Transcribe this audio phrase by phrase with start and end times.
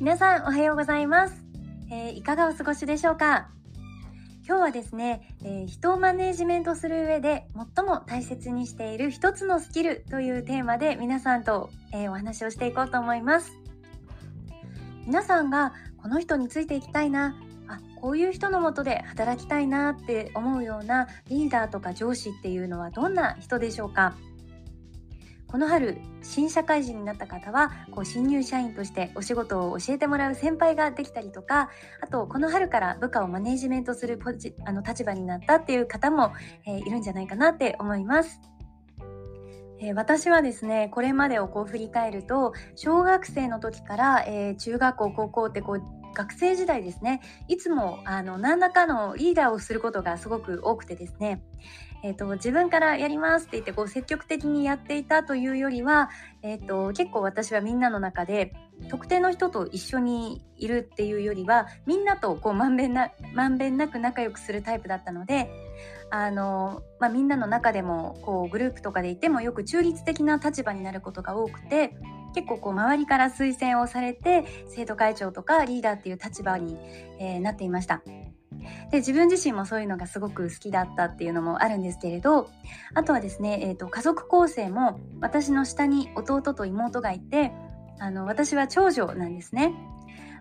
[0.00, 1.34] 皆さんおはようございます、
[1.90, 3.48] えー、いかがお過ごしでしょうか？
[4.46, 13.50] 今日はですね、えー、人をマネージメントする上で最も大切にしている一つのスキルというテーマで皆さんと、えー、お話をしていこうと思います。
[15.04, 17.34] 皆さんがこの人についていきたいな
[17.66, 24.14] あこういう人のもとで働きたいなって思うようなリーダーとか上司っていうのはどんな人でしょうか？
[25.48, 31.70] この春新社会人になった方はこう新入社員としてお仕事を教えてもらう先輩ができたりとか
[32.02, 36.32] あとこの春から部下をマネジメントするポジあの立場になったっていう方も、
[36.66, 38.40] えー、いるんじゃないかなって思います。
[39.94, 45.82] 私はですねこれまでをこう振り返ると小学生の時から、えー、中学校高校ってこう
[46.14, 51.44] 学生時代ですねいつもあの何らかのリーダーをすることがすごく多くてですね
[52.02, 56.10] えーと、自分からやりますって言ってこう積極的にやっていたというよりは、
[56.42, 58.54] えーと、結構私はみんなの中で
[58.88, 65.50] 特定の人と一緒にいるっていうよりはみんなとこうまんべんなまんべんなく仲良くするタイプだったので
[66.10, 71.96] あの、まあ、みんなの中でもこうグループとかでいてもよく中立的な立場になることが多くて
[72.34, 76.76] 結構こう周りから推薦をされて生徒会長とかリーダーっていう立場に、
[77.18, 78.02] えー、なっていました。
[78.90, 82.50] で自分自身もそういうのがすごく好きだったっていうのもあるんですけれど
[82.94, 87.52] あとはですね、えーと、家族構成も私の下に弟と妹がいて
[88.00, 89.74] あの私は長女なんですね。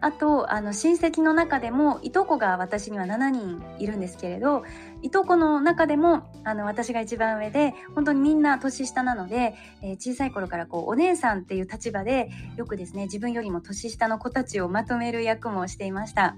[0.00, 4.64] あとあの親戚の中でもいとこが私には7人いるんですけれど
[5.00, 16.36] いとこの中でもあの私が一番上で本当にみんな年下なので、えー、小さい頃からこうお姉さんっていう立場でよくですね自分よりも年下の子たちをまとめる役もしていました。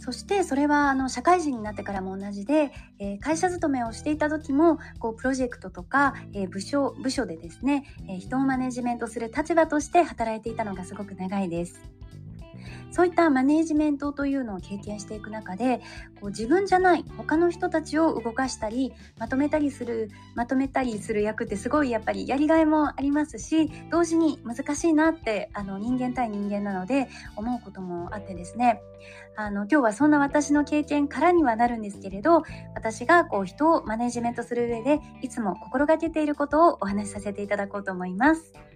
[0.00, 11.80] そしてそれはあの社会人になってからも同じで、えー、会社勤めをしていた時もこうプロジェクトとか、えー、部署部署でですね、えー、人をマネジメントする立場として働いていたのがすごく長いです。
[12.90, 15.80] そういったマネージメントというのを経験していく中で
[16.20, 28.80] こう自分じゃない他の人たちを動かしたりまとめたりするまとめたりする役ってすごいやっぱりやりがいもありますし同時に難しいなってあの人間対人間なので思うこともあってですね
[29.36, 32.42] あの今日はそんな私の経験からにはなるんですけれど
[32.74, 38.69] 私がこう人をマネジメントする上でいつも心がけていることをお話しさせていただこうと思います。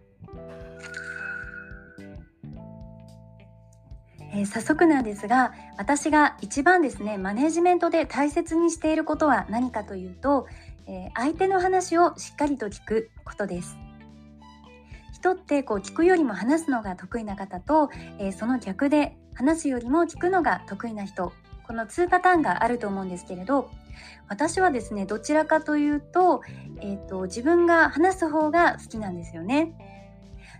[4.35, 10.47] えー、早速なんですが私が一番ですねマネジメントで大切にしていることは何かというと、
[10.87, 13.79] えー、相手の話をしっかりと聞くことです。
[15.13, 17.89] 人ってこう聞くよりも話すのが得意な方と、
[18.19, 21.33] えー、その逆で話すよりも聞くのが得意な人。
[21.67, 23.71] この2パターンがあると思うんですけれど
[24.29, 26.43] 私はですねどちらかというと,、
[26.81, 29.73] えーと、自分が話す方が好きなんですよね。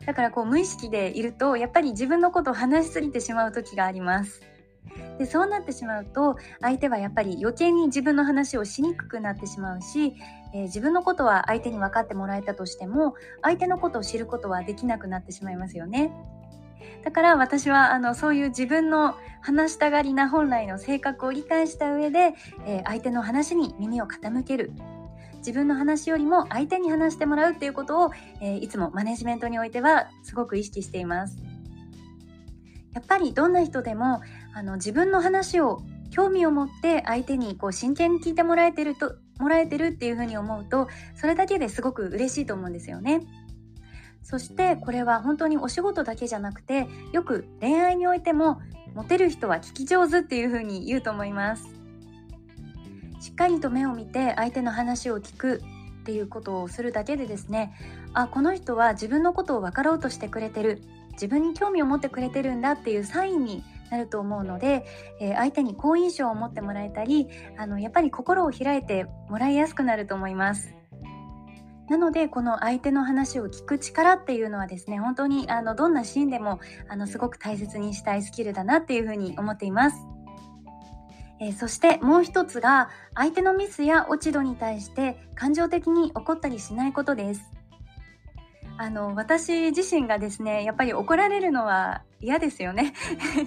[0.07, 4.43] だからこう無意識でいるとやっぱり自分のことを話しすぎてしまう時があります
[5.19, 10.15] でそうなってしまうと相手はやっぱり余計に自分の話をしにくくなってしまうし、
[10.53, 16.13] えー、自分のことは相手に分かってもらえたとしても相手のことを知ることはできなくなってしまいますよね。
[17.03, 22.35] だから私はあのそういう自分の話したがりな本来の性格を理解した上で、
[22.67, 24.73] えー、相手の話に耳を傾ける
[25.45, 28.11] 自分の話よりも相手に話してもらうっていうことを、
[28.41, 31.37] えー、いつもマネジメントにおいてはすごく意識しています。
[32.95, 34.23] やっぱりどんな人でも
[34.55, 43.21] あの自分の話を興味を持って相手にこう真剣に聞いてもらえてるともらえてるっていうふうに思うとそれだけですごく嬉しいと思うんですよね。
[44.23, 48.63] そしてこれは本当にお仕事だけじゃなくてよく恋愛においても
[48.95, 51.84] モテる人は聞き上手っていう風に言うと思います
[53.25, 55.63] しっかりと目を見て相手の話を聞く
[56.03, 57.75] っていうことをするだけでですね
[58.13, 60.83] あこの人は自分のことを分かろうとしてくれてる
[61.13, 64.85] 自分に興味を持ってくれてるんだっていうサインになると思うので、
[65.23, 67.27] えー、相手に好印象を持ってもらえたり
[67.57, 70.75] あのやっぱり心を開いてもらいやすくなると思います。
[71.89, 76.61] なのでこの相手の話を聞く力っていうのはですね本当にあのどんなシーンでも
[76.91, 80.14] あのすごく大切にしたいスキルだなっていうふうに思っています。
[81.45, 87.43] えー、そしてもう一つが相手のミスや落ち度に対して感情的に怒ったりしないことです。
[88.77, 92.95] あの私自身がですねやっぱり怒られるのは嫌ですよね。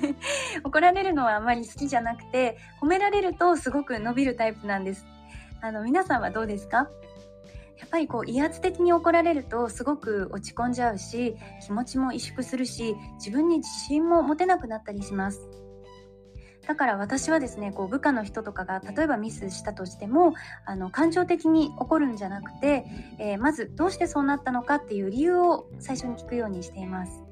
[0.63, 5.05] 怒られるのはあまり好きじゃなくて褒められるとすごく伸びるタイプなんです。
[5.61, 6.87] あの皆さんはどうですか？
[7.79, 15.66] やっぱりこう威圧的に怒られるとすごく落ち込んじゃうし気持ちも萎縮するし自分に自信も持てなくなったりします。
[16.67, 20.33] だから私はですねこう部下の人とかが例えばミスしたとしても
[20.65, 22.85] あの感情的に怒るんじゃなくて、
[23.19, 27.23] えー、まずどうしてそうなったのかっていう理由を最初に聞くようにしています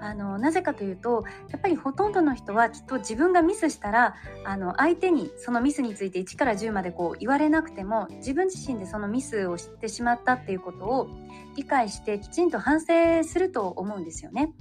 [0.00, 11.08] あのなぜかというとやっぱりほとんどの人はきっと自分がミスしたらあの相手にそのミスについて1から10までこう言われなくても自分自身でそのミスを知ってしまったっていうことを
[11.56, 14.52] 理解してきちんと反省すると思うんですよね。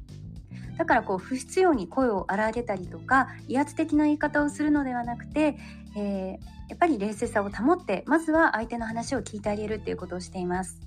[0.82, 5.56] だからこう不必要に声を荒げたりとか威圧的な言い方をするのではなくて、
[5.96, 10.80] えー、やっぱり冷静さを保ってまずは相手の話を聞いてあげるっていうことをしています。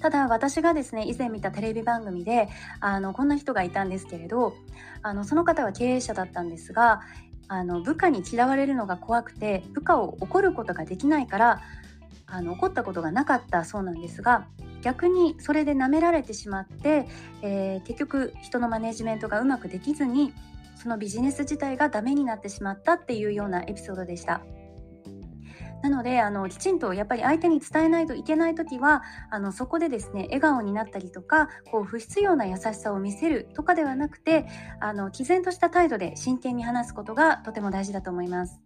[0.00, 2.48] ただ私がですね以前見たテレビ番組で
[2.80, 4.56] あのこんな人がいたんですけれど
[5.02, 7.02] あのその方は経営者だったんですが
[7.46, 11.60] あの部下に嫌われるのが怖くて部下を怒ることができないから
[12.26, 14.48] あの怒ったことがなかったそうなんですが
[14.84, 17.08] 逆にそれで舐められてしまって、
[17.40, 20.34] えー、結局人のマネジメントがうまくできずに
[20.76, 24.42] そのビジネス自体がダメになってしまったっていうようなエピソードでした。
[25.82, 34.46] なのであのきちんとやっぱり相手に伝えないといけない時はあのそこでですね笑顔になったりとかこう不必要な優しさを見せるとかではなくて
[34.80, 38.60] あの毅然とした態度で真剣に話すことがとても大事だと思います。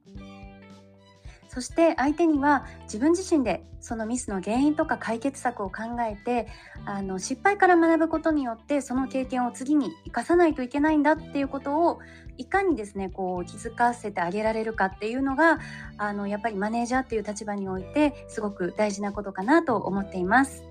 [1.49, 6.49] そして相手には自分自身でそのミスの原因とか解決策を考えて
[6.85, 12.01] あの失敗から学ぶことによってその経験を次に生かさないといけないんだっていうことを
[12.37, 15.59] いかにですねこう気づかせてあげられるかっていうのが
[15.97, 20.65] あのやっぱりマネージャーっていう立場においてすごく大事なことかなと思っています。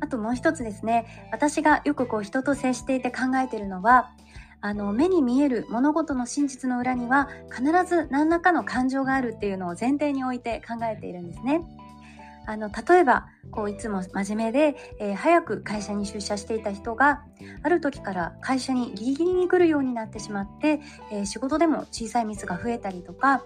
[0.00, 4.10] あともう一つですね私がよくこう人と接していて考えているのは
[4.64, 11.60] あの目に見える物事の真実の裏には必ず何らかの感情があるっていうのを前提に置いて考えているんですね。
[12.46, 17.24] あの例えばこういつも真面目で、えー、早く会社に出社していた人が
[17.62, 20.80] ある時から会社にギリギリに来るようになってしまって、
[21.12, 23.44] えー、仕事でも小さいミスが増えたりとか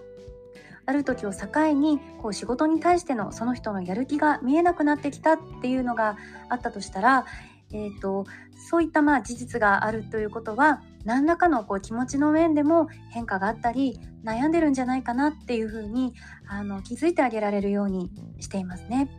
[0.85, 7.25] ある時を境にこう仕事に対してのその人のやる気が見えなくなってきたっていうのがあったとしたら、
[7.73, 8.25] えーと、
[8.69, 16.13] そういったまあ事実があるということは何らかのこう気持ちの面でも変化があったり悩んでるんじゃないかなっていうふうに
[16.47, 19.09] あの気づいてあげられるようにしていますね。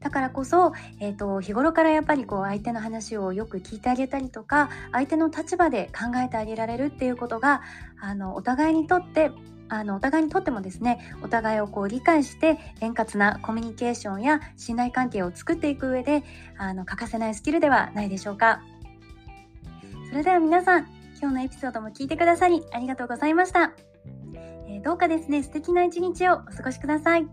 [0.00, 7.62] だからこそ、えーと、日頃からやっぱりこう相手の話をよく聞いてあげたりとか相手の立場で考えてあげられるっていうことが
[7.98, 9.32] あのお互いにとって
[9.70, 16.22] あのお互いにとってもですねお互いをこう理解して円滑なコミュニケーションや信頼関係を作っていく上で
[16.58, 18.62] あの欠かせないスキルではないでしょうか
[20.08, 20.86] それでは皆さん、
[21.20, 23.72] 今日のエピソードも聞いてくださりありがとうございました。
[24.66, 27.26] えー、どうかですね、素敵な一日をお過ごしください。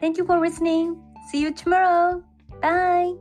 [0.00, 0.96] Thank you for listening.
[1.32, 2.20] See you tomorrow.
[2.60, 3.14] Bye.